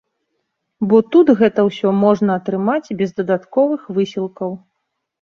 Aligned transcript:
Бо 0.93 1.01
тут 1.15 1.27
гэта 1.43 1.67
ўсё 1.69 1.93
можна 2.05 2.31
атрымаць 2.43 2.93
без 3.05 3.09
дадатковых 3.23 3.81
высілкаў. 3.99 4.61